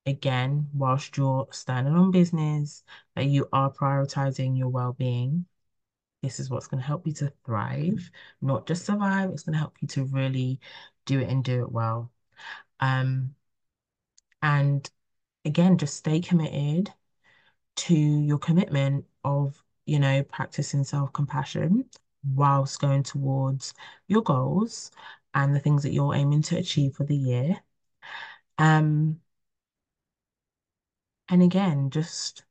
again, 0.06 0.70
whilst 0.74 1.18
you're 1.18 1.48
standing 1.52 1.94
on 1.94 2.12
business, 2.12 2.84
that 3.16 3.26
you 3.26 3.48
are 3.54 3.72
prioritizing 3.72 4.58
your 4.58 4.70
well-being. 4.70 5.46
This 6.24 6.40
is 6.40 6.50
what's 6.50 6.68
going 6.68 6.82
to 6.82 6.88
help 6.88 7.06
you 7.06 7.14
to 7.14 7.32
thrive, 7.46 8.10
not 8.42 8.66
just 8.66 8.86
survive. 8.86 9.30
It's 9.30 9.44
going 9.44 9.54
to 9.54 9.60
help 9.60 9.76
you 9.82 9.88
to 9.90 10.06
really 10.06 10.60
do 11.06 11.20
it 11.20 11.30
and 11.30 11.44
do 11.44 11.62
it 11.62 11.72
well. 11.72 12.12
Um, 12.80 13.36
and 14.42 14.90
again, 15.44 15.78
just 15.78 15.98
stay 15.98 16.20
committed 16.20 16.92
to 17.76 17.96
your 17.96 18.38
commitment 18.38 19.06
of, 19.24 19.62
you 19.86 20.00
know, 20.00 20.24
practicing 20.24 20.84
self-compassion 20.84 21.86
whilst 22.34 22.80
going 22.80 23.04
towards 23.04 23.74
your 24.08 24.24
goals 24.24 24.92
and 25.34 25.56
the 25.56 25.60
things 25.60 25.84
that 25.84 25.94
you're 25.94 26.16
aiming 26.16 26.42
to 26.42 26.58
achieve 26.58 26.96
for 26.96 27.04
the 27.04 27.16
year. 27.16 27.58
Um, 28.58 29.20
and 31.30 31.44
again, 31.44 31.90
just 31.90 32.44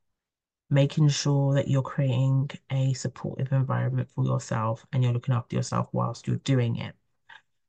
making 0.71 1.09
sure 1.09 1.55
that 1.55 1.69
you're 1.69 1.83
creating 1.83 2.51
a 2.71 2.93
supportive 2.95 3.53
environment 3.53 4.09
for 4.11 4.25
yourself 4.25 4.85
and 4.93 5.03
you're 5.03 5.13
looking 5.13 5.35
after 5.35 5.57
yourself 5.57 5.89
whilst 5.93 6.27
you're 6.27 6.37
doing 6.39 6.77
it. 6.77 6.95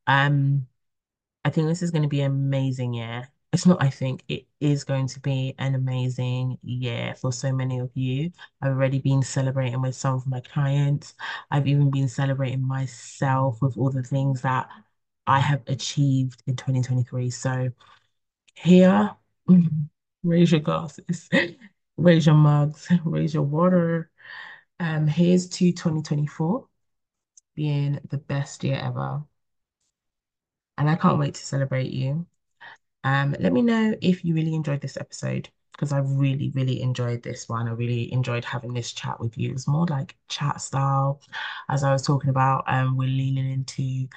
Um, 0.08 0.68
I 1.44 1.50
think 1.50 1.68
this 1.68 1.82
is 1.82 1.92
going 1.92 2.04
to 2.04 2.10
be 2.10 2.22
an 2.22 2.32
amazing 2.32 2.94
year, 2.94 3.30
it's 3.56 3.66
not, 3.66 3.82
I 3.82 3.90
think, 3.90 4.24
it 4.28 4.48
is 4.60 4.84
going 4.84 5.08
to 5.10 5.20
be 5.22 5.56
an 5.60 5.76
amazing 5.76 6.60
year 6.64 7.16
for 7.16 7.32
so 7.34 7.54
many 7.54 7.80
of 7.80 7.90
you. 7.96 8.32
I've 8.62 8.74
already 8.74 9.00
been 9.00 9.24
celebrating 9.24 9.82
with 9.82 9.96
some 9.96 10.16
of 10.16 10.28
my 10.28 10.42
clients. 10.42 11.16
I've 11.52 11.68
even 11.68 11.90
been 11.90 12.10
celebrating 12.10 12.62
myself 12.68 13.62
with 13.62 13.78
all 13.78 13.92
the 13.92 14.04
things 14.04 14.42
that 14.42 14.70
I 15.28 15.40
have 15.40 15.64
achieved 15.68 16.44
in 16.48 16.58
2023. 16.58 17.30
So 17.32 17.72
here, 18.56 19.12
raise 20.24 20.52
your 20.52 20.62
glasses, 20.62 21.30
raise 21.98 22.26
your 22.26 22.36
mugs, 22.36 22.90
raise 23.06 23.34
your 23.34 23.44
water. 23.44 24.12
Um, 24.80 25.08
here's 25.08 25.50
to 25.50 25.72
2024 25.72 26.68
being 27.56 28.00
the 28.10 28.18
best 28.20 28.64
year 28.64 28.78
ever. 28.82 29.24
And 30.78 30.90
I 30.90 30.96
can't 30.96 31.20
wait 31.20 31.34
to 31.36 31.46
celebrate 31.46 31.92
you. 31.92 32.28
Um, 33.06 33.36
let 33.40 33.54
me 33.54 33.62
know 33.62 33.96
if 34.02 34.26
you 34.26 34.34
really 34.34 34.56
enjoyed 34.56 34.82
this 34.82 34.98
episode 34.98 35.48
because 35.72 35.94
I 35.94 36.00
really, 36.00 36.50
really 36.56 36.82
enjoyed 36.82 37.22
this 37.22 37.48
one. 37.48 37.68
I 37.68 37.72
really 37.72 38.12
enjoyed 38.12 38.44
having 38.44 38.74
this 38.74 38.94
chat 38.94 39.20
with 39.20 39.38
you. 39.38 39.50
It 39.52 39.54
was 39.54 39.68
more 39.68 39.86
like 39.86 40.16
chat 40.28 40.60
style. 40.60 41.22
As 41.70 41.84
I 41.84 41.94
was 41.94 42.02
talking 42.02 42.32
about, 42.32 42.64
um, 42.68 42.98
we're 42.98 43.08
leaning 43.08 43.52
into 43.52 44.08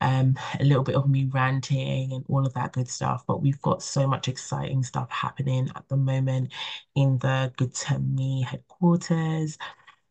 um, 0.00 0.38
a 0.60 0.64
little 0.64 0.84
bit 0.84 0.94
of 0.94 1.08
me 1.10 1.24
ranting 1.24 2.12
and 2.12 2.24
all 2.28 2.46
of 2.46 2.54
that 2.54 2.72
good 2.72 2.88
stuff. 2.88 3.24
But 3.26 3.42
we've 3.42 3.60
got 3.60 3.82
so 3.82 4.06
much 4.06 4.28
exciting 4.28 4.84
stuff 4.84 5.10
happening 5.10 5.68
at 5.74 5.88
the 5.88 5.96
moment 5.96 6.52
in 6.94 7.18
the 7.18 7.52
Good 7.56 7.74
to 7.74 7.98
Me 7.98 8.42
headquarters. 8.42 9.58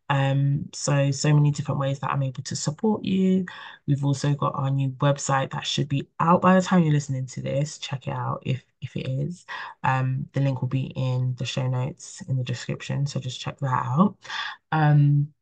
Um, 0.10 0.70
so, 0.74 1.12
so 1.12 1.34
many 1.34 1.52
different 1.52 1.80
ways 1.80 2.00
that 2.00 2.12
I'm 2.12 2.24
able 2.24 2.44
to 2.44 2.56
support 2.56 3.04
you. 3.04 3.46
We've 3.88 4.06
also 4.06 4.34
got 4.34 4.54
our 4.56 4.70
new 4.70 4.90
website 4.92 5.52
that 5.52 5.66
should 5.66 5.90
be 5.90 6.08
out 6.20 6.42
by 6.42 6.56
the 6.56 6.62
time 6.62 6.84
you're 6.84 6.94
listening 6.94 7.26
to 7.28 7.42
this. 7.42 7.78
Check 7.78 8.08
it 8.08 8.12
out 8.12 8.42
if 8.46 8.64
if 8.82 8.96
it 8.96 9.08
is. 9.08 9.46
Um, 9.84 10.30
the 10.34 10.40
link 10.42 10.62
will 10.62 10.70
be 10.70 10.88
in 10.96 11.36
the 11.38 11.46
show 11.46 11.68
notes 11.68 12.22
in 12.30 12.38
the 12.38 12.44
description, 12.44 13.06
so 13.08 13.20
just 13.20 13.40
check 13.40 13.58
that 13.60 13.86
out. 13.86 14.16
Um, 14.72 15.34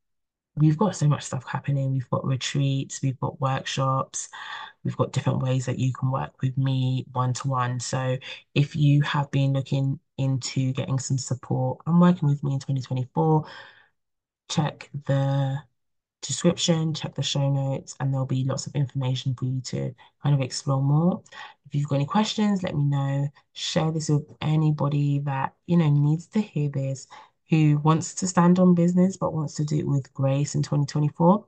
we've 0.58 0.78
got 0.78 0.96
so 0.96 1.08
much 1.08 1.24
stuff 1.24 1.46
happening. 1.46 1.92
We've 1.94 2.10
got 2.10 2.26
retreats, 2.26 3.02
we've 3.02 3.20
got 3.20 3.40
workshops, 3.42 4.30
we've 4.84 4.98
got 4.98 5.12
different 5.12 5.42
ways 5.42 5.66
that 5.66 5.80
you 5.80 5.94
can 5.94 6.12
work 6.12 6.42
with 6.42 6.58
me 6.58 7.06
one 7.14 7.34
to 7.34 7.48
one. 7.48 7.80
So 7.80 8.18
if 8.54 8.76
you 8.76 9.02
have 9.04 9.30
been 9.32 9.54
looking 9.54 10.00
into 10.18 10.72
getting 10.74 11.00
some 11.00 11.18
support 11.18 11.80
and 11.86 12.00
working 12.00 12.30
with 12.30 12.44
me 12.44 12.54
in 12.54 12.60
2024, 12.60 13.46
check 14.50 14.90
the 15.06 15.58
description, 16.22 16.94
check 16.94 17.16
the 17.16 17.24
show 17.24 17.50
notes, 17.50 17.96
and 18.00 18.14
there'll 18.14 18.26
be 18.26 18.44
lots 18.44 18.68
of 18.68 18.76
information 18.76 19.36
for 19.36 19.46
you 19.46 19.62
to 19.62 19.94
kind 20.24 20.36
of 20.36 20.42
explore 20.42 20.82
more. 20.82 21.22
If 21.66 21.76
you've 21.76 21.88
got 21.88 21.96
any 21.96 22.06
questions, 22.06 22.64
let 22.64 22.76
me 22.76 22.84
know. 22.84 23.30
Share 23.54 23.92
this 23.92 24.10
with 24.10 24.26
anybody 24.42 25.20
that, 25.20 25.54
you 25.68 25.78
know, 25.78 25.90
needs 25.90 26.28
to 26.28 26.42
hear 26.42 26.70
this, 26.70 27.08
who 27.50 27.78
wants 27.80 28.16
to 28.16 28.28
stand 28.28 28.60
on 28.60 28.74
business 28.74 29.18
but 29.18 29.34
wants 29.34 29.56
to 29.56 29.64
do 29.64 29.78
it 29.78 29.88
with 29.88 30.14
grace 30.14 30.56
in 30.56 30.64
2024. 30.64 31.46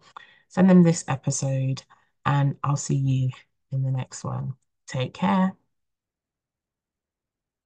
Send 0.50 0.70
them 0.70 0.84
this 0.84 1.04
episode, 1.08 1.84
and 2.26 2.56
I'll 2.64 2.76
see 2.78 2.96
you 2.96 3.30
in 3.72 3.84
the 3.84 3.92
next 3.92 4.24
one. 4.24 4.54
Take 4.88 5.14
care. 5.14 5.54